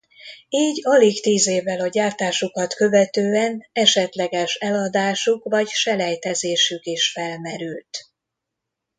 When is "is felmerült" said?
6.85-8.05